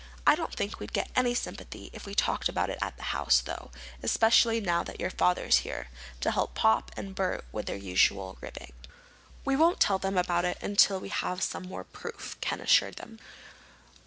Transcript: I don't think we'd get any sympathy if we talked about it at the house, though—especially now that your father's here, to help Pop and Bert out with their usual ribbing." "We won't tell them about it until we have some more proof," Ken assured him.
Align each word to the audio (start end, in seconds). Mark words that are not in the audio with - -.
I 0.25 0.33
don't 0.33 0.51
think 0.51 0.79
we'd 0.79 0.93
get 0.93 1.11
any 1.15 1.35
sympathy 1.35 1.91
if 1.93 2.07
we 2.07 2.15
talked 2.15 2.49
about 2.49 2.71
it 2.71 2.79
at 2.81 2.97
the 2.97 3.03
house, 3.13 3.39
though—especially 3.39 4.59
now 4.59 4.81
that 4.81 4.99
your 4.99 5.11
father's 5.11 5.57
here, 5.57 5.89
to 6.21 6.31
help 6.31 6.55
Pop 6.55 6.91
and 6.97 7.13
Bert 7.13 7.41
out 7.41 7.45
with 7.51 7.67
their 7.67 7.77
usual 7.77 8.35
ribbing." 8.41 8.73
"We 9.45 9.55
won't 9.55 9.79
tell 9.79 9.99
them 9.99 10.17
about 10.17 10.43
it 10.45 10.57
until 10.59 10.99
we 10.99 11.09
have 11.09 11.43
some 11.43 11.67
more 11.69 11.83
proof," 11.83 12.35
Ken 12.41 12.59
assured 12.61 12.97
him. 12.99 13.19